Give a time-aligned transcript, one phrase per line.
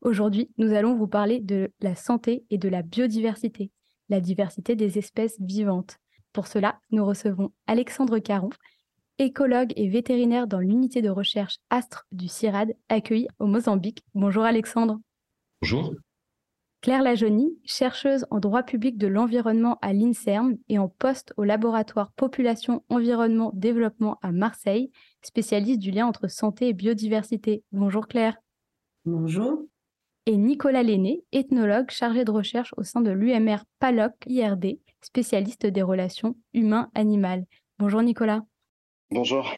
[0.00, 3.72] Aujourd'hui, nous allons vous parler de la santé et de la biodiversité,
[4.08, 5.98] la diversité des espèces vivantes.
[6.32, 8.50] Pour cela, nous recevons Alexandre Caron,
[9.18, 14.04] écologue et vétérinaire dans l'unité de recherche Astre du CIRAD, accueilli au Mozambique.
[14.14, 15.00] Bonjour Alexandre.
[15.62, 15.92] Bonjour.
[16.80, 22.12] Claire Lajonie, chercheuse en droit public de l'environnement à l'INSERM et en poste au laboratoire
[22.12, 27.64] Population, Environnement, Développement à Marseille, spécialiste du lien entre santé et biodiversité.
[27.72, 28.36] Bonjour Claire.
[29.04, 29.64] Bonjour.
[30.30, 35.80] Et Nicolas Lenné, ethnologue chargé de recherche au sein de l'UMR PALOC IRD, spécialiste des
[35.80, 37.46] relations humain-animal.
[37.78, 38.42] Bonjour Nicolas.
[39.10, 39.50] Bonjour.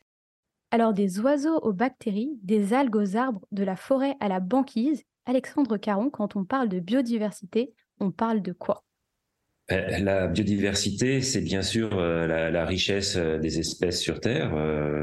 [0.71, 5.03] Alors des oiseaux aux bactéries, des algues aux arbres, de la forêt à la banquise,
[5.27, 8.85] Alexandre Caron, quand on parle de biodiversité, on parle de quoi?
[9.73, 14.53] Euh, la biodiversité, c'est bien sûr euh, la, richesse euh, des espèces sur Terre,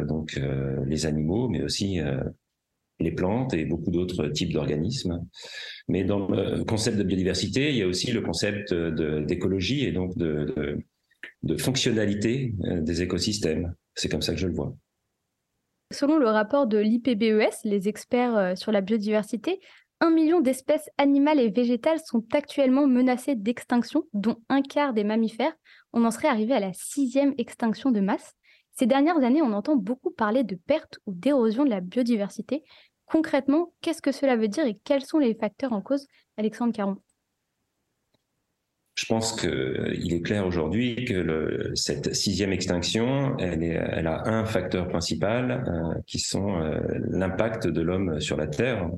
[0.06, 0.40] donc
[0.86, 2.00] les animaux, mais aussi
[3.00, 5.26] les plantes et beaucoup d'autres types d'organismes.
[5.88, 10.18] Mais dans le concept de biodiversité, il y a aussi le concept d'écologie et donc
[10.18, 10.84] de,
[11.58, 13.74] fonctionnalité des écosystèmes.
[13.96, 14.76] C'est comme ça que je le vois.
[15.92, 19.62] Selon le rapport de l'IPBES, les experts euh, sur la biodiversité,
[20.02, 25.56] un million d'espèces animales et végétales sont actuellement menacées d'extinction, dont un quart des mammifères.
[25.94, 28.37] On en serait arrivé à la sixième extinction de masse.
[28.78, 32.64] Ces dernières années, on entend beaucoup parler de perte ou d'érosion de la biodiversité.
[33.08, 36.08] Concrètement, qu'est-ce que cela veut dire et quels sont les facteurs en cause?
[36.38, 36.98] Alexandre Caron
[38.98, 44.88] je pense qu'il euh, est clair aujourd'hui que cette sixième extinction, elle, a un facteur
[44.88, 46.80] principal euh, qui sont euh,
[47.12, 48.90] l'impact de l'homme sur la Terre.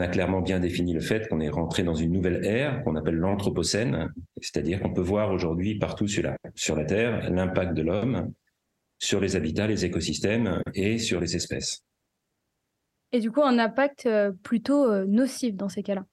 [0.00, 3.16] A clairement bien défini le fait qu'on est rentré dans une nouvelle ère qu'on appelle
[3.16, 8.32] l'anthropocène, c'est-à-dire qu'on peut voir aujourd'hui partout sur la, sur la Terre l'impact de l'homme
[8.98, 11.84] sur les habitats, les écosystèmes et sur les espèces.
[13.12, 14.08] Et du coup, un impact
[14.42, 16.04] plutôt nocif dans ces cas-là.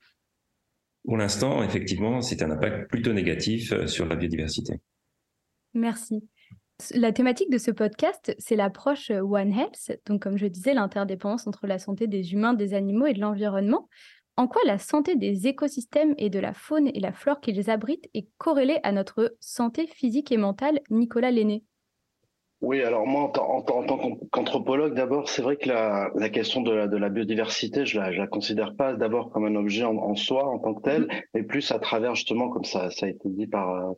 [1.06, 4.82] Pour l'instant, effectivement, c'est un impact plutôt négatif euh, sur la biodiversité.
[5.76, 6.28] Merci.
[6.94, 11.48] La thématique de ce podcast, c'est l'approche euh, One Health, donc comme je disais, l'interdépendance
[11.48, 13.88] entre la santé des humains, des animaux et de l'environnement.
[14.36, 18.10] En quoi la santé des écosystèmes et de la faune et la flore qu'ils abritent
[18.14, 21.64] est corrélée à notre santé physique et mentale, Nicolas Lenné
[22.62, 23.84] oui, alors moi, en, tant
[24.32, 28.94] qu'anthropologue, d'abord, c'est vrai que la, question de la, biodiversité, je la, la considère pas
[28.94, 31.24] d'abord comme un objet en, soi, en tant que tel, mm-hmm.
[31.36, 33.94] mais plus à travers justement, comme ça, ça a été dit par,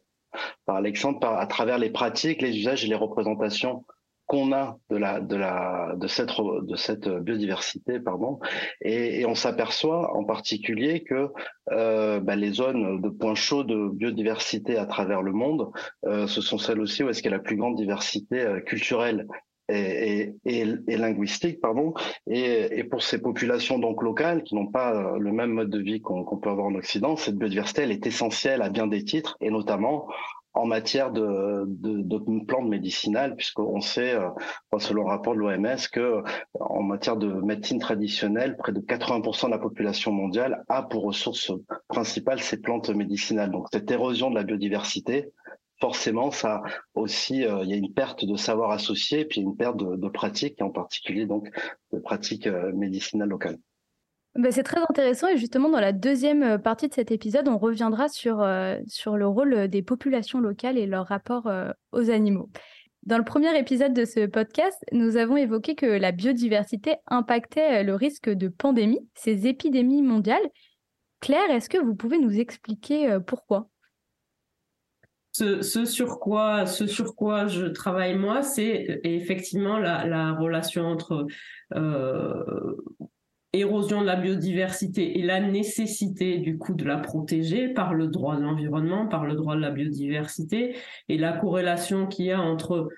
[0.66, 3.86] par Alexandre, par, à travers les pratiques, les usages et les représentations
[4.28, 8.40] qu'on a de la de la de cette de cette biodiversité pardon.
[8.82, 11.30] Et, on s'aperçoit en particulier que
[11.72, 15.72] euh, bah, les zones de points chauds de biodiversité à travers le monde
[16.06, 18.60] euh, ce sont celles aussi où est-ce qu'il y a la plus grande diversité euh,
[18.60, 19.28] culturelle
[19.70, 21.94] et, et, et, linguistique pardon
[22.26, 25.80] et, et, pour ces populations donc locales qui n'ont pas euh, le même mode de
[25.80, 29.38] vie qu'on peut avoir en Occident cette biodiversité elle est essentielle à bien des titres
[29.42, 30.08] et notamment
[30.58, 34.30] en matière de, de, de plantes médicinales, puisqu'on sait, euh,
[34.80, 36.24] selon le rapport de l'OMS, que
[36.60, 41.52] en matière de médecine traditionnelle, près de 80% de la population mondiale a pour ressource
[41.88, 43.52] principale ces plantes médicinales.
[43.52, 45.30] Donc cette érosion de la biodiversité,
[45.80, 46.62] forcément, ça
[46.96, 50.60] aussi, euh, il y a une perte de savoir associé, puis une perte de, pratiques,
[50.60, 51.50] et en particulier donc
[51.94, 53.58] de pratiques euh, médicinales locales.
[54.36, 57.58] Bah, c'est très intéressant et justement dans la deuxième euh, partie de cet épisode, on
[57.58, 58.46] reviendra sur,
[58.88, 61.50] sur le rôle des populations locales et leur rapport
[61.92, 62.50] aux animaux.
[63.04, 67.96] Dans le premier épisode de ce podcast, nous avons évoqué que la biodiversité impactait le
[67.96, 70.50] risque de pandémie, ces épidémies mondiales.
[71.22, 73.70] Claire, est-ce que vous pouvez nous expliquer pourquoi?
[75.62, 76.66] Ce, sur quoi,
[77.48, 81.28] je travaille moi, c'est effectivement la, la relation entre
[81.76, 82.76] euh,
[83.54, 88.36] érosion de la biodiversité et la nécessité du coup de la protéger par le droit
[88.36, 90.76] de l'environnement, par le droit de la biodiversité
[91.10, 92.90] et la corrélation qu'il y a entre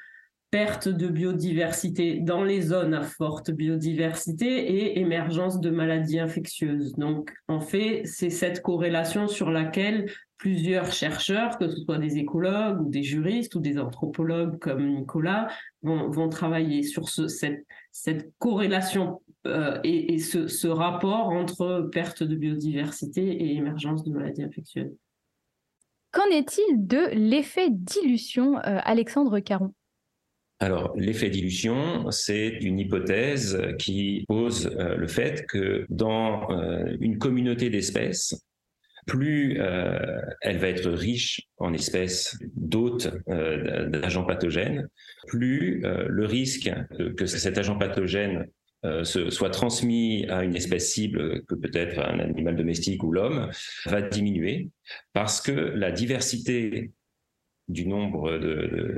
[0.51, 6.95] perte de biodiversité dans les zones à forte biodiversité et émergence de maladies infectieuses.
[6.95, 12.81] Donc, en fait, c'est cette corrélation sur laquelle plusieurs chercheurs, que ce soit des écologues
[12.81, 15.49] ou des juristes ou des anthropologues comme Nicolas,
[15.83, 21.89] vont, vont travailler sur ce, cette, cette corrélation euh, et, et ce, ce, rapport entre
[21.91, 24.95] perte de biodiversité et émergence de maladies infectieuses.
[26.11, 29.73] Qu'en est-il de l'effet dilution, euh, Alexandre Caron?
[30.61, 37.17] Alors, l'effet dilution, c'est une hypothèse qui pose euh, le fait que dans euh, une
[37.17, 38.45] communauté d'espèces,
[39.09, 44.87] plus euh, elle va être riche en espèces d'hôtes d'agents pathogènes,
[45.27, 46.71] plus le risque
[47.17, 48.47] que cet agent pathogène
[49.03, 53.49] soit transmis à une espèce cible, que peut-être un animal domestique ou l'homme,
[53.85, 54.69] va diminuer
[55.13, 56.91] parce que la diversité
[57.69, 58.37] du nombre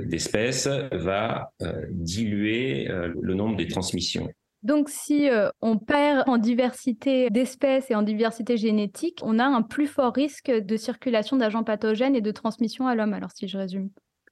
[0.06, 4.28] d'espèces va euh, diluer euh, le nombre des transmissions.
[4.62, 9.62] Donc si euh, on perd en diversité d'espèces et en diversité génétique, on a un
[9.62, 13.58] plus fort risque de circulation d'agents pathogènes et de transmission à l'homme, alors si je
[13.58, 13.90] résume.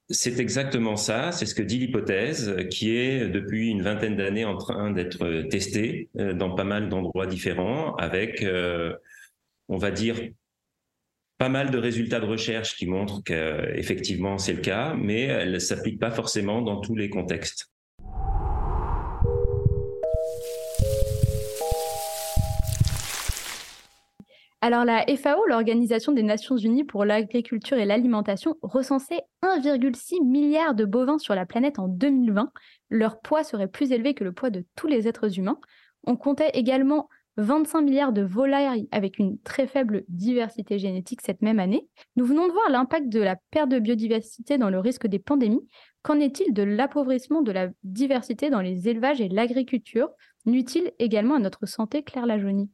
[0.09, 4.57] C'est exactement ça, c'est ce que dit l'hypothèse, qui est depuis une vingtaine d'années en
[4.57, 8.45] train d'être testée dans pas mal d'endroits différents, avec,
[9.69, 10.19] on va dire,
[11.37, 15.59] pas mal de résultats de recherche qui montrent qu'effectivement c'est le cas, mais elle ne
[15.59, 17.71] s'applique pas forcément dans tous les contextes.
[24.63, 30.85] Alors la FAO, l'Organisation des Nations Unies pour l'agriculture et l'alimentation, recensait 1,6 milliard de
[30.85, 32.51] bovins sur la planète en 2020.
[32.91, 35.57] Leur poids serait plus élevé que le poids de tous les êtres humains.
[36.03, 41.59] On comptait également 25 milliards de volailles avec une très faible diversité génétique cette même
[41.59, 41.87] année.
[42.15, 45.67] Nous venons de voir l'impact de la perte de biodiversité dans le risque des pandémies.
[46.03, 50.09] Qu'en est-il de l'appauvrissement de la diversité dans les élevages et l'agriculture?
[50.45, 52.69] Nuit-il également à notre santé, Claire Lajonie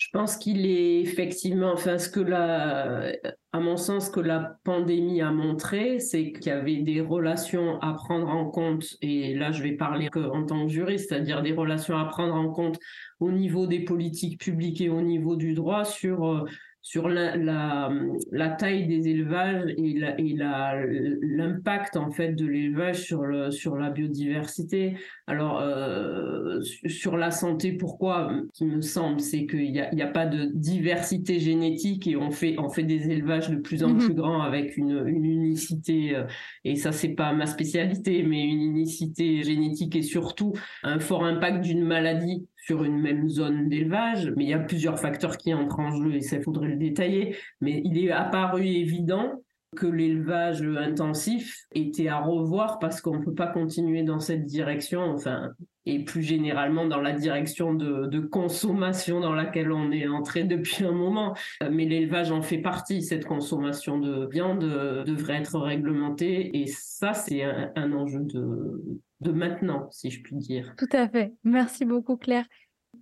[0.00, 3.12] je pense qu'il est effectivement, enfin, ce que la,
[3.52, 7.92] à mon sens, que la pandémie a montré, c'est qu'il y avait des relations à
[7.92, 11.98] prendre en compte, et là je vais parler en tant que juriste, c'est-à-dire des relations
[11.98, 12.78] à prendre en compte
[13.20, 16.46] au niveau des politiques publiques et au niveau du droit sur euh,
[16.82, 17.90] sur la, la,
[18.32, 19.94] la, taille des élevages et
[20.32, 24.96] l'impact en fait de l'élevage sur, le, sur la biodiversité.
[25.26, 30.06] Alors euh, sur la santé, pourquoi Qui me semble, c'est qu'il n'y a, y a
[30.06, 34.04] pas de diversité génétique et on fait, on fait des élevages de plus en mm-hmm.
[34.04, 36.16] plus grands avec une, une unicité.
[36.16, 36.24] Euh,
[36.64, 41.62] et ça, c'est pas ma spécialité, mais une unicité génétique et surtout un fort impact
[41.62, 45.80] d'une maladie sur une même zone d'élevage, mais il y a plusieurs facteurs qui entrent
[45.80, 47.36] en jeu et ça faudrait le détailler.
[47.60, 49.42] Mais il est apparu évident
[49.76, 55.00] que l'élevage intensif était à revoir parce qu'on ne peut pas continuer dans cette direction,
[55.02, 55.50] enfin,
[55.86, 60.92] et plus généralement dans la direction de, consommation dans laquelle on est entré depuis un
[60.92, 61.34] moment.
[61.70, 63.02] Mais l'élevage en fait partie.
[63.02, 64.60] Cette consommation de viande
[65.06, 70.74] devrait être réglementée et ça, c'est un enjeu de, de maintenant, si je puis dire.
[70.78, 71.34] Tout à fait.
[71.44, 72.46] Merci beaucoup, Claire.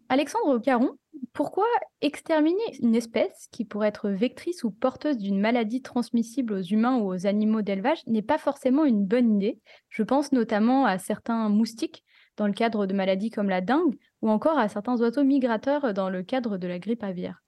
[0.08, 0.92] Alexandre Caron,
[1.32, 1.66] pourquoi
[2.00, 7.12] exterminer une espèce qui pourrait être vectrice ou porteuse d'une maladie transmissible aux humains ou
[7.12, 9.58] aux animaux d'élevage n'est pas forcément une bonne idée?
[9.88, 12.04] Je pense notamment à certains moustiques
[12.36, 16.10] dans le cadre de maladies comme la dengue ou encore à certains oiseaux migrateurs dans
[16.10, 17.42] le cadre de la grippe aviaire.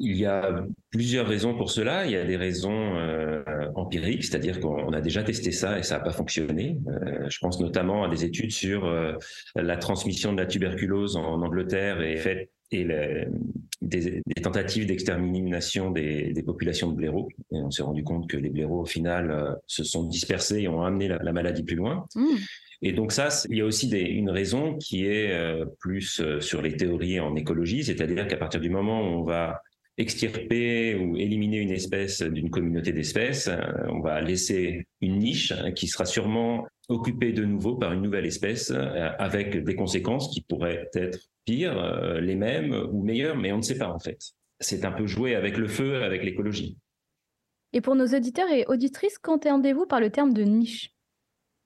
[0.00, 2.06] Il y a plusieurs raisons pour cela.
[2.06, 3.42] Il y a des raisons euh,
[3.74, 6.78] empiriques, c'est-à-dire qu'on a déjà testé ça et ça n'a pas fonctionné.
[6.86, 9.14] Euh, je pense notamment à des études sur euh,
[9.56, 12.86] la transmission de la tuberculose en, Angleterre et, fait, et
[13.82, 17.28] des, tentatives d'extermination des, des, populations de blaireaux.
[17.50, 20.82] Et on s'est rendu compte que les blaireaux, au final, se sont dispersés et ont
[20.82, 22.06] amené la, maladie plus loin.
[22.14, 22.22] Mmh.
[22.82, 25.36] Et donc ça, il y a aussi des, une raison qui est
[25.80, 29.60] plus sur les théories en écologie, c'est-à-dire qu'à partir du moment où on va
[29.98, 35.88] extirper ou éliminer une espèce d'une communauté d'espèces, euh, on va laisser une niche qui
[35.88, 40.88] sera sûrement occupée de nouveau par une nouvelle espèce euh, avec des conséquences qui pourraient
[40.94, 44.18] être pires, euh, les mêmes ou meilleures, mais on ne sait pas en fait.
[44.60, 46.78] C'est un peu jouer avec le feu, avec l'écologie.
[47.72, 50.90] Et pour nos auditeurs et auditrices, qu'entendez-vous par le terme de niche?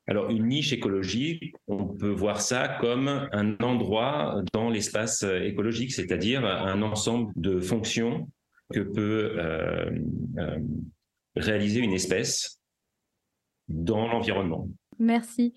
[0.09, 6.45] Alors, une niche écologique, on peut voir ça comme un endroit dans l'espace écologique, c'est-à-dire
[6.45, 8.29] un ensemble de fonctions
[8.73, 9.91] que peut euh,
[10.39, 10.59] euh,
[11.37, 12.61] réaliser une espèce
[13.69, 14.69] dans l'environnement.
[14.99, 15.55] Merci.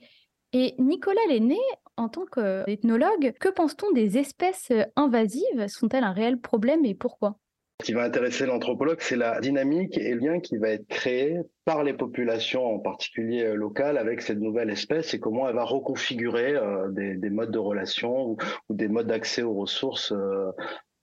[0.54, 1.60] Et Nicolas Lenné,
[1.98, 5.68] en tant qu'ethnologue, que pense-t-on des espèces invasives?
[5.68, 7.40] Sont-elles un réel problème et pourquoi?
[7.84, 11.84] Qui va intéresser l'anthropologue, c'est la dynamique et le lien qui va être créé par
[11.84, 16.56] les populations, en particulier euh, locales, avec cette nouvelle espèce et comment elle va reconfigurer
[16.56, 18.38] euh, des, modes de relation ou,
[18.70, 20.52] des modes d'accès aux ressources euh,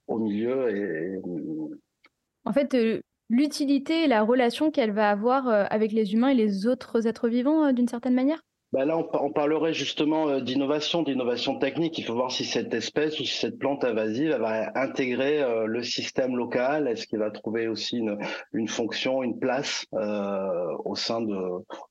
[0.06, 1.20] au milieu.
[2.44, 2.76] En fait,
[3.28, 7.72] l'utilité et la relation qu'elle va avoir avec les humains et les autres êtres vivants
[7.72, 8.42] d'une certaine manière?
[8.72, 11.98] Bah là, on, parlerait justement euh, d'innovation, d'innovation technique.
[11.98, 15.82] Il faut voir si cette espèce ou si cette plante invasive va intégrer euh, le
[15.82, 16.88] système local.
[16.88, 18.16] Est-ce qu'il va trouver aussi une,
[18.54, 21.36] une fonction, une place euh, au sein de,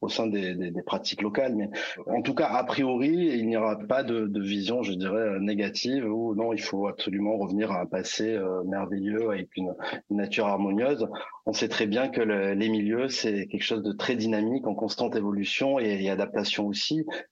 [0.01, 1.55] au sein des, des, pratiques locales?
[1.55, 1.69] Mais
[2.07, 6.11] en tout cas, a priori, il n'y aura pas de, de, vision, je dirais, négative
[6.11, 9.75] ou non, il faut absolument revenir à un passé euh, merveilleux avec une,
[10.09, 11.07] nature harmonieuse.
[11.45, 14.73] On sait très bien que le, les milieux, c'est quelque chose de très dynamique, en
[14.73, 16.70] constante évolution et adaptation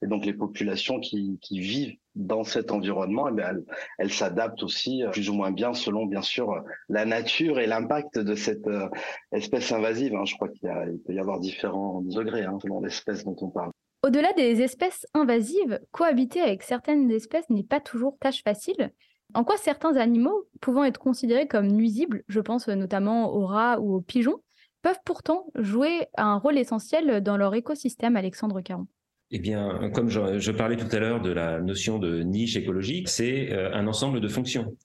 [0.02, 3.52] Et donc les populations qui, qui vivent dans cet environnement, eh bien,
[3.98, 7.66] elles, s'adaptent aussi euh, plus ou moins bien selon bien sûr euh, la nature et
[7.66, 8.88] l'impact de cette euh,
[9.32, 10.14] espèce invasive.
[10.14, 10.24] Hein.
[10.24, 10.68] Je crois qu'il
[11.06, 13.70] peut y avoir différents degrés hein, selon l'espèce dont on parle.
[14.02, 18.92] Au-delà des espèces invasives, cohabiter avec certaines espèces n'est pas toujours tâche facile.
[19.34, 23.94] En quoi certains animaux, pouvant être considérés comme nuisibles, je pense notamment aux rats ou
[23.94, 24.40] aux pigeons,
[24.82, 28.86] peuvent pourtant jouer un rôle essentiel dans leur écosystème, Alexandre Caron?
[29.32, 33.52] Eh bien, comme je, parlais tout à l'heure de la notion de niche écologique, c'est
[33.52, 34.76] euh, un ensemble de fonctions.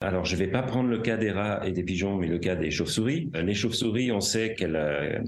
[0.00, 2.38] Alors, je ne vais pas prendre le cas des rats et des pigeons, mais le
[2.38, 3.30] cas des chauves-souris.
[3.34, 5.18] Euh, les chauves-souris, on sait qu'elles euh,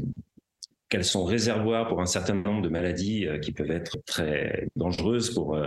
[0.89, 5.59] qu'elles sont réservoirs pour un certain nombre de maladies qui peuvent être très dangereuses pour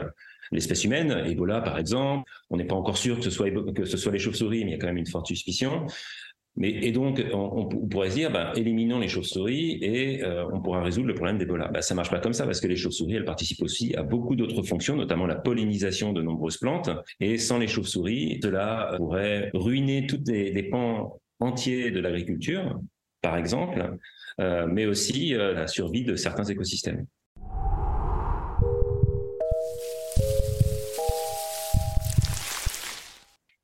[0.49, 1.11] l'espèce humaine.
[1.25, 2.23] Ebola, par exemple.
[2.49, 4.73] On n'est pas encore sûr que ce soit, que ce soit les chauves-souris, mais il
[4.75, 5.87] y a quand même une forte suspicion.
[6.59, 10.83] Mais, et donc, on, pourrait se dire, bah, éliminons les chauves-souris et euh, on pourra
[10.83, 11.69] résoudre le problème d'Ebola.
[11.69, 14.35] Bah, ça marche pas comme ça parce que les chauves-souris, elles participent aussi à beaucoup
[14.35, 16.89] d'autres fonctions, notamment la pollinisation de nombreuses plantes.
[17.21, 22.79] Et sans les chauves-souris, cela pourrait ruiner toutes les, les pans entiers de l'agriculture,
[23.21, 23.97] par exemple,
[24.39, 27.05] euh, mais aussi euh, la survie de certains écosystèmes.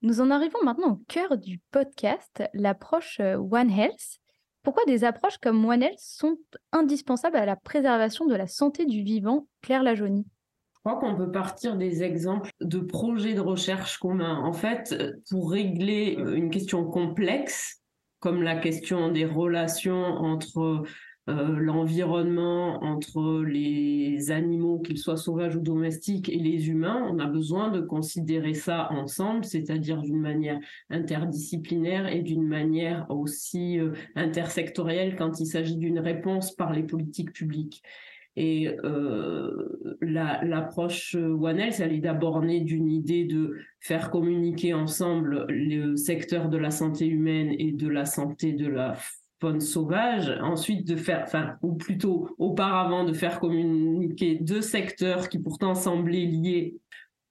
[0.05, 4.19] Nous en arrivons maintenant au cœur du podcast, l'approche euh, One Health.
[4.61, 6.37] Pourquoi des approches comme One Health sont
[6.71, 9.47] indispensables à la préservation de la santé du vivant?
[9.63, 10.27] Claire Lajonie
[10.75, 14.43] je crois qu'on peut partir des exemples de projets de recherche communs.
[14.43, 14.95] En fait,
[15.31, 17.81] pour régler une question complexe,
[18.19, 20.83] comme la question des relations entre
[21.27, 27.25] euh, l'environnement entre les animaux, qu'ils soient sauvages ou domestiques, et les humains, on a
[27.25, 30.59] besoin de considérer ça ensemble, c'est-à-dire d'une manière
[30.91, 37.33] interdisciplinaire et d'une manière aussi euh, intersectorielle quand il s'agit d'une réponse par les politiques
[37.33, 37.81] publiques.
[38.35, 45.45] Et euh, l'approche One Health, elle est d'abord née d'une idée de faire communiquer ensemble
[45.49, 48.95] le secteur de la santé humaine et de la santé de la
[49.39, 55.39] faune sauvage, ensuite de faire, enfin, ou plutôt auparavant de faire communiquer deux secteurs qui
[55.39, 56.75] pourtant semblaient liés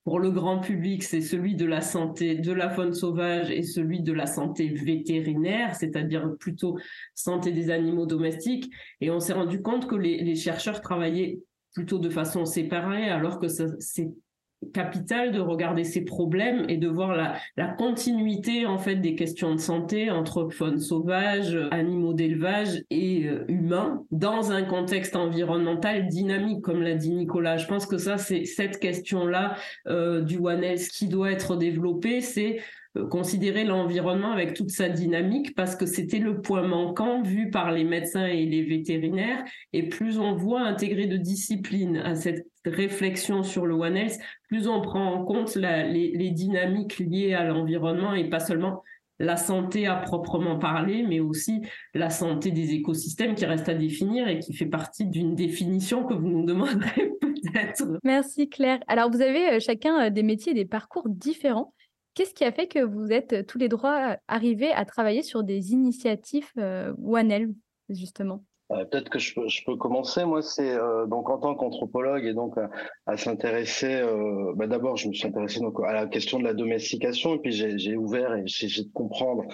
[0.04, 4.02] pour le grand public, c'est celui de la santé de la faune sauvage et celui
[4.02, 6.78] de la santé vétérinaire, c'est-à-dire plutôt
[7.14, 8.70] santé des animaux domestiques.
[9.00, 11.40] Et on s'est rendu compte que les, les chercheurs travaillaient
[11.72, 14.10] plutôt de façon séparée, alors que c'est
[14.72, 19.60] capital de regarder ces problèmes et de voir la, continuité en fait des questions de
[19.60, 26.82] santé entre faune sauvage, animaux d'élevage et euh, humains dans un contexte environnemental dynamique comme
[26.82, 27.56] l'a dit Nicolas.
[27.56, 29.56] Je pense que ça c'est cette question là
[29.88, 32.58] euh, du One Health qui doit être développée, c'est
[33.02, 37.84] considérer l'environnement avec toute sa dynamique parce que c'était le point manquant vu par les
[37.84, 39.44] médecins et les vétérinaires.
[39.72, 44.68] Et plus on voit intégrer de discipline à cette réflexion sur le One Health, plus
[44.68, 48.82] on prend en compte les, dynamiques liées à l'environnement et pas seulement
[49.20, 51.62] la santé à proprement parler, mais aussi
[51.94, 56.14] la santé des écosystèmes qui reste à définir et qui fait partie d'une définition que
[56.14, 57.98] vous nous demanderez peut-être.
[58.02, 58.80] Merci Claire.
[58.88, 61.72] Alors vous avez euh, chacun euh, des métiers et des parcours différents.
[62.14, 65.42] Qu'est-ce qui a fait que vous êtes euh, tous les droits arrivés à travailler sur
[65.42, 67.54] des initiatives One Health,
[67.88, 68.44] justement?
[68.70, 69.34] Euh, peut-être que je
[69.66, 70.24] peux, commencer.
[70.24, 72.54] Moi, c'est euh, donc en tant qu'anthropologue et donc
[73.06, 73.94] à, s'intéresser.
[73.94, 77.38] Euh, bah, D'abord, je me suis intéressé donc à la question de la domestication et
[77.38, 79.44] puis j'ai ouvert et j'ai essayé de comprendre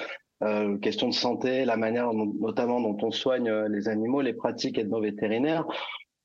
[0.43, 5.67] euh, question de santé, la manière notamment dont on soigne les animaux, les pratiques ethno-vétérinaires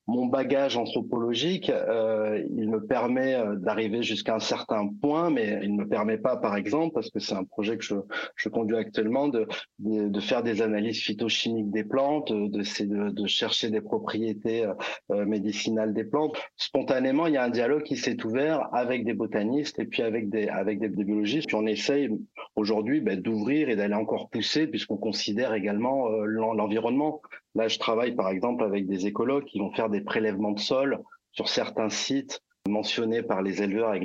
[0.07, 5.75] mon bagage anthropologique, euh, il me permet euh, d'arriver jusqu'à un certain point, mais il
[5.75, 7.95] ne me permet pas, par exemple, parce que c'est un projet que je,
[8.35, 9.47] je conduis actuellement, de,
[9.79, 14.67] de, faire des analyses phytochimiques des plantes, de, de, de chercher des propriétés
[15.12, 16.35] euh, médicinales des plantes.
[16.55, 20.29] Spontanément, il y a un dialogue qui s'est ouvert avec des botanistes et puis avec
[20.29, 21.47] des, avec des, biologistes.
[21.47, 22.09] Puis on essaye
[22.55, 27.21] aujourd'hui ben, d'ouvrir et d'aller encore pousser, puisqu'on considère également l'environnement.
[27.55, 31.01] Là, je travaille par exemple avec des écologues qui vont faire des prélèvements de sol
[31.31, 34.03] sur certains sites mentionnés par les éleveurs avec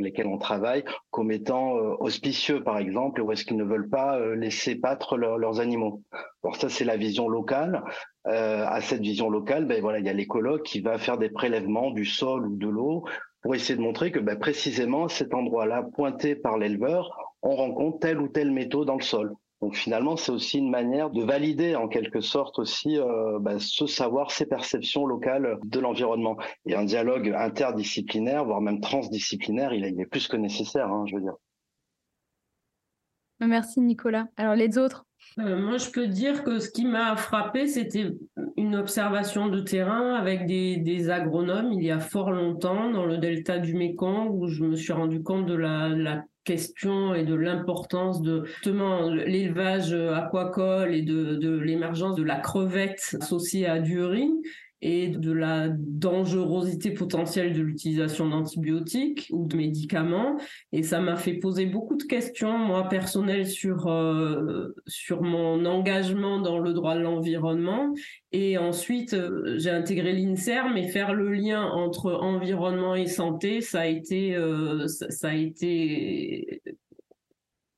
[0.00, 4.16] lesquels on travaille comme étant euh, auspicieux par exemple ou est-ce qu'ils ne veulent pas
[4.16, 6.02] euh, laisser battre leurs animaux.
[6.44, 7.82] Alors ça c'est la vision locale.
[8.26, 11.30] Euh, à cette vision locale, ben voilà, il y a l'écologue qui va faire des
[11.30, 13.04] prélèvements du sol ou de l'eau
[13.42, 18.20] pour essayer de montrer que ben, précisément cet endroit-là pointé par l'éleveur, on rencontre telle
[18.20, 19.34] ou telle métaux dans le sol.
[19.60, 23.86] Donc finalement, c'est aussi une manière de valider en quelque sorte aussi euh, bah, ce
[23.86, 26.38] savoir, ces perceptions locales de l'environnement.
[26.64, 31.22] Et un dialogue interdisciplinaire, voire même transdisciplinaire, il, est plus que nécessaire, hein, je veux
[31.22, 31.34] dire.
[33.40, 34.26] Merci Nicolas.
[34.36, 35.04] Alors les autres?
[35.38, 38.10] Euh, moi, je peux dire que ce qui m'a frappé, c'était
[38.56, 43.18] une observation de terrain avec des, des, agronomes il y a fort longtemps dans le
[43.18, 46.24] delta du Mékong où je me suis rendu compte de la, la
[47.14, 53.66] et de l'importance de justement l'élevage aquacole et de, de l'émergence de la crevette associée
[53.66, 54.30] à du riz
[54.82, 60.36] et de la dangerosité potentielle de l'utilisation d'antibiotiques ou de médicaments.
[60.72, 66.40] Et ça m'a fait poser beaucoup de questions, moi, personnelles, sur, euh, sur mon engagement
[66.40, 67.92] dans le droit de l'environnement.
[68.32, 73.80] Et ensuite, euh, j'ai intégré l'INSERM et faire le lien entre environnement et santé, ça
[73.80, 76.62] a été, euh, ça a été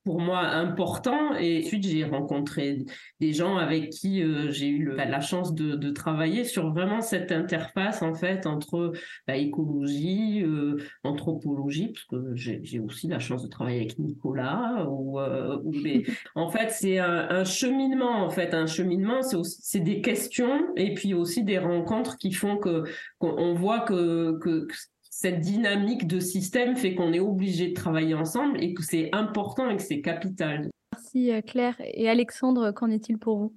[0.03, 1.35] pour moi important.
[1.35, 2.85] Et ensuite, j'ai rencontré
[3.19, 7.31] des gens avec qui euh, j'ai eu la chance de, de, travailler sur vraiment cette
[7.31, 8.93] interface en fait entre
[9.27, 14.85] la écologie, euh, anthropologie, parce que j'ai aussi la chance de travailler avec Nicolas.
[14.89, 15.57] Ou, euh,
[16.35, 18.25] en fait, c'est un, un, cheminement.
[18.25, 22.83] En fait, un cheminement, c'est des questions et puis aussi des rencontres qui font que
[23.19, 24.67] qu'on voit que, que
[25.15, 29.69] cette dynamique de système fait qu'on est obligé de travailler ensemble et que c'est important
[29.69, 30.71] et que c'est capital.
[30.91, 31.75] Merci euh, Claire.
[31.79, 33.55] Et Alexandre, qu'en est-il pour vous?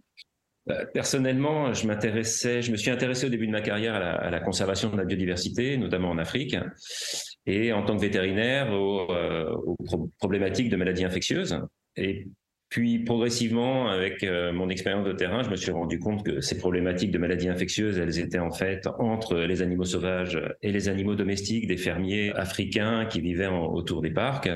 [0.68, 4.40] Euh, Personnellement, je m'intéressais, je me suis intéressé au début de ma carrière à la,
[4.40, 6.56] conservation de la biodiversité, notamment en Afrique,
[7.46, 11.58] et en tant que vétérinaire aux, euh, aux problématiques de maladies infectieuses.
[11.96, 12.28] Et
[12.76, 16.58] puis progressivement, avec euh, mon expérience de terrain, je me suis rendu compte que ces
[16.58, 21.14] problématiques de maladies infectieuses, elles étaient en fait entre les animaux sauvages et les animaux
[21.14, 24.50] domestiques des fermiers africains qui vivaient autour des parcs.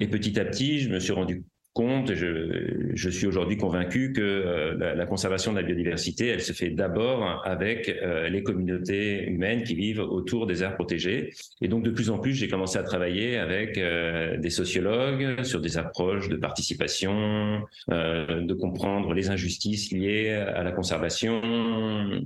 [0.00, 1.44] Et petit à petit, je me suis rendu
[1.76, 6.54] compte, je, je suis aujourd'hui convaincu que euh, la, conservation de la biodiversité, elle se
[6.54, 11.34] fait d'abord avec euh, les communautés humaines qui vivent autour des aires protégées.
[11.60, 15.60] Et donc de plus en plus, j'ai commencé à travailler avec euh, des sociologues sur
[15.60, 21.42] des approches de participation, de comprendre les injustices liées à la conservation,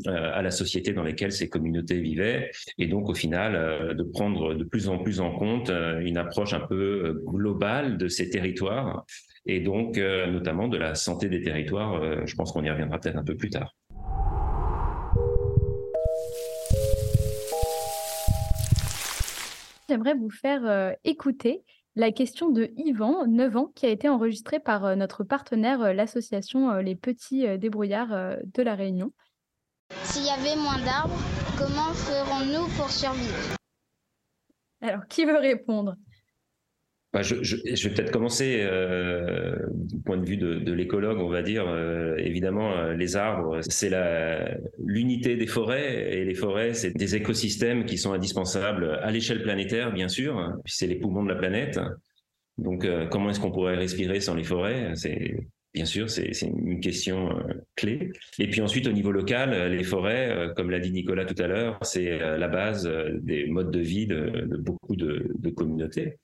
[0.07, 4.65] à la société dans laquelle ces communautés vivaient, et donc au final de prendre de
[4.65, 9.05] plus en plus en compte une approche un peu globale de ces territoires
[9.47, 11.95] et donc euh, notamment de la santé des territoires.
[11.95, 13.75] Euh, je pense qu'on y reviendra peut-être un peu plus tard.
[19.89, 21.65] J'aimerais vous faire euh, écouter
[21.97, 26.95] la question de Yvan, 9 ans, qui a été enregistrée par notre partenaire, l'association Les
[26.95, 29.13] Petits Débrouillards de La Réunion.
[30.05, 31.19] S'il y avait moins d'arbres,
[31.59, 33.57] comment ferons-nous pour survivre?
[34.81, 35.97] Alors, qui veut répondre?
[37.13, 41.19] Bah, je, je, je, vais peut-être commencer euh, du point de vue de, de l'écologue,
[41.19, 41.65] on va dire.
[41.67, 43.91] Euh, évidemment, euh, les arbres, c'est
[44.79, 49.93] l'unité des forêts, et les forêts, c'est des écosystèmes qui sont indispensables à l'échelle planétaire,
[49.93, 50.55] bien sûr.
[50.65, 51.81] Puis c'est les poumons de la planète.
[52.59, 54.93] Donc, euh, comment est-ce qu'on pourrait respirer sans les forêts?
[54.95, 55.35] C'est
[55.73, 57.29] Bien sûr, c'est une question
[57.77, 58.11] clé.
[58.41, 61.79] Et puis ensuite, au niveau local, les forêts, comme l'a dit Nicolas tout à l'heure,
[61.83, 66.19] c'est la base des modes de vie de, de beaucoup de, de communautés.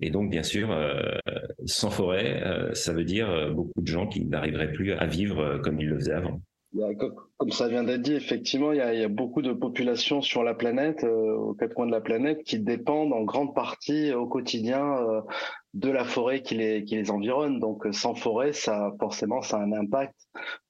[0.00, 1.18] Et donc, bien sûr, euh,
[1.66, 5.58] sans forêt, euh, ça veut dire euh, beaucoup de gens qui n'arriveraient plus à vivre
[5.62, 6.40] comme ils le faisaient avant.
[7.36, 11.04] Comme ça vient d'être dit, effectivement, il y, a, beaucoup de populations sur la planète,
[11.04, 14.96] aux quatre coins de la planète, qui dépendent en grande partie au quotidien
[15.74, 17.60] de la forêt qui les, qui les environne.
[17.60, 20.16] Donc, sans forêt, ça forcément, ça a un impact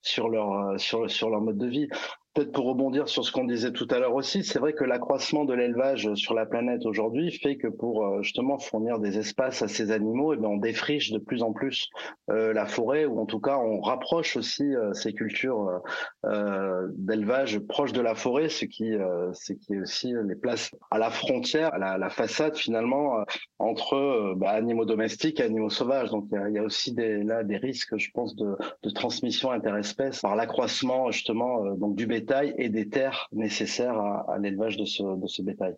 [0.02, 1.88] sur leur sur leur mode de vie.
[2.34, 5.44] Peut-être pour rebondir sur ce qu'on disait tout à l'heure aussi, c'est vrai que l'accroissement
[5.44, 9.68] de l'élevage sur la planète aujourd'hui fait que pour euh, justement fournir des espaces à
[9.68, 11.88] ces animaux, eh bien on défriche de plus en plus
[12.30, 15.80] euh, la forêt, ou en tout cas on rapproche aussi euh, ces cultures
[16.24, 18.94] euh, d'élevage proches de la forêt, ce qui,
[19.32, 23.24] ce qui aussi les place à la frontière, à la, la façade finalement
[23.60, 26.10] entre bah, animaux domestiques et animaux sauvages.
[26.10, 29.52] Donc il y y a aussi des, là des risques, je pense, de, de transmission
[29.52, 32.23] interespèce par l'accroissement justement donc du bétail
[32.56, 35.74] et des terres nécessaires à, l'élevage de ce, bétail.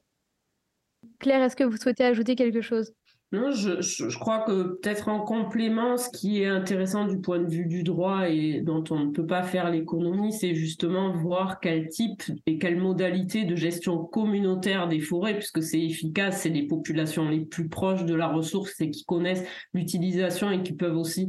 [1.19, 2.93] Claire, est-ce que vous souhaitez ajouter quelque chose?
[3.33, 7.51] Non, je, je, crois que peut-être en complément, ce qui est intéressant du point de
[7.51, 11.89] vue du droit et dont on ne peut pas faire l'économie, c'est justement voir quel
[11.89, 17.29] type et quelle modalité de gestion communautaire des forêts, puisque c'est efficace, c'est les populations
[17.29, 21.27] les plus proches de la ressource et qui connaissent l'utilisation et qui peuvent aussi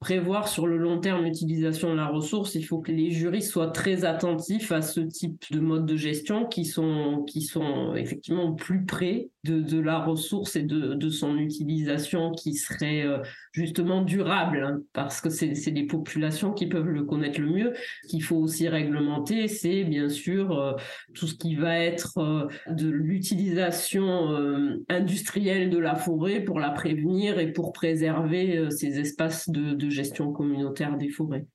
[0.00, 3.70] prévoir sur le long terme l'utilisation de la ressource, il faut que les juristes soient
[3.70, 8.86] très attentifs à ce type de mode de gestion qui sont, qui sont effectivement plus
[8.86, 13.18] près de, la ressource et de, de son utilisation qui serait euh,
[13.52, 17.72] justement durable, hein, parce que c'est les populations qui peuvent le connaître le mieux.
[18.02, 20.72] Ce qu'il faut aussi réglementer, c'est bien sûr euh,
[21.14, 27.38] tout ce qui va être euh, de l'utilisation industrielle de la forêt pour la prévenir
[27.38, 31.46] et pour préserver ces espaces de gestion communautaire des forêts.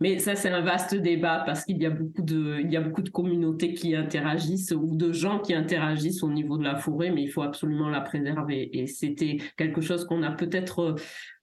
[0.00, 2.80] Mais ça, c'est un vaste débat parce qu'il y a beaucoup de, il y a
[2.80, 7.10] beaucoup de communautés qui interagissent ou de gens qui interagissent au niveau de la forêt,
[7.10, 8.70] mais il faut absolument la préserver.
[8.78, 10.94] Et c'était quelque chose qu'on a peut-être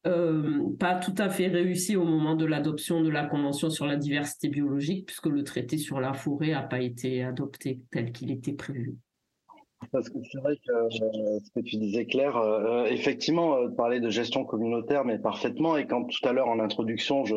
[0.07, 3.97] euh, pas tout à fait réussi au moment de l'adoption de la Convention sur la
[3.97, 8.53] diversité biologique, puisque le traité sur la forêt n'a pas été adopté tel qu'il était
[8.53, 8.95] prévu.
[9.91, 13.99] Parce que c'est vrai que euh, ce que tu disais, Claire, euh, euh, effectivement, parler
[13.99, 15.77] de gestion communautaire, mais parfaitement.
[15.77, 17.35] Et quand tout à l'heure, en introduction, je,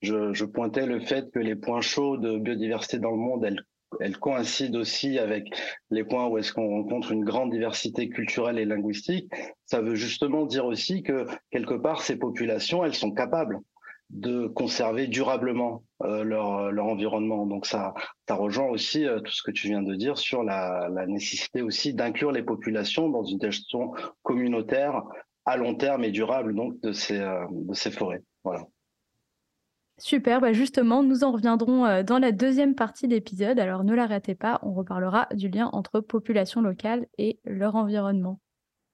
[0.00, 3.62] je, je, pointais le fait que les points chauds de biodiversité dans le monde, elles,
[4.00, 5.48] elles coïncident aussi avec
[5.90, 9.30] les points où est-ce qu'on rencontre une grande diversité culturelle et linguistique.
[9.64, 13.60] Ça veut justement dire aussi que, quelque part, ces populations, elles sont capables
[14.10, 17.46] de conserver durablement euh, leur, leur environnement.
[17.46, 17.94] Donc ça,
[18.26, 21.60] ça rejoint aussi euh, tout ce que tu viens de dire sur la, la nécessité
[21.62, 23.92] aussi d'inclure les populations dans une gestion
[24.22, 25.02] communautaire
[25.44, 28.22] à long terme et durable donc de ces, euh, de ces forêts.
[28.44, 28.64] Voilà.
[30.00, 33.58] Super, bah justement, nous en reviendrons dans la deuxième partie d'épisode.
[33.58, 38.38] Alors ne la ratez pas, on reparlera du lien entre population locale et leur environnement.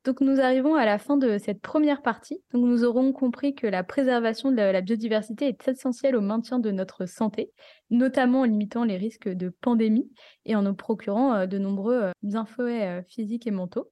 [0.04, 2.42] Donc nous arrivons à la fin de cette première partie.
[2.52, 6.70] Donc nous aurons compris que la préservation de la, biodiversité est essentielle au maintien de
[6.70, 7.52] notre santé,
[7.88, 10.10] notamment en limitant les risques de pandémie
[10.44, 13.90] et en nous procurant euh, de nombreux euh, infos euh, physiques et mentaux.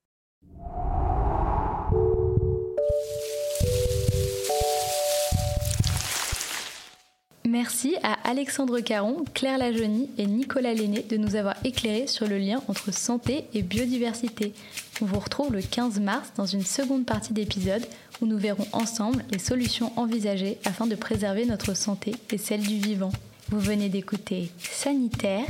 [7.53, 12.39] Merci à Alexandre Caron, Claire Lajeunie et Nicolas Lenné de nous avoir éclairés sur le
[12.39, 14.55] lien entre santé et biodiversité.
[15.03, 17.87] On vous retrouve le 15 mars dans une seconde partie d'épisode
[18.23, 22.79] où nous verrons ensemble les solutions envisagées afin de préserver notre santé et celle du
[22.79, 23.13] vivant.
[23.51, 25.45] Vous venez d'écouter Sanitaire,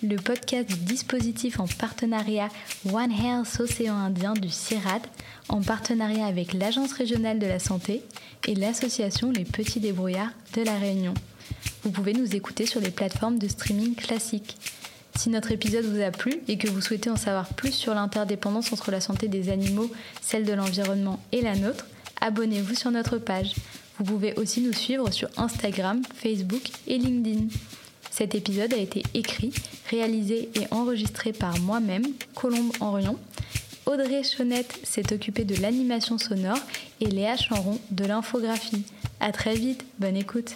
[0.00, 2.50] le podcast du dispositif en partenariat
[2.88, 5.02] One Health Océan Indien du CIRAD,
[5.48, 8.04] en partenariat avec l'Agence régionale de la santé
[8.46, 11.14] et l'association Les Petits Débrouillards de La Réunion.
[11.82, 14.56] Vous pouvez nous écouter sur les plateformes de streaming classiques.
[15.16, 18.72] Si notre épisode vous a plu et que vous souhaitez en savoir plus sur l'interdépendance
[18.72, 19.90] entre la santé des animaux,
[20.22, 21.86] celle de l'environnement et la nôtre,
[22.20, 23.54] abonnez-vous sur notre page.
[23.98, 27.46] Vous pouvez aussi nous suivre sur Instagram, Facebook et LinkedIn.
[28.12, 29.52] Cet épisode a été écrit,
[29.90, 33.16] réalisé et enregistré par moi-même, Colombe Henrion.
[33.86, 36.60] Audrey Chonette s'est occupée de l'animation sonore
[37.00, 38.84] et Léa Chanron de l'infographie.
[39.18, 40.52] À très vite, bonne écoute.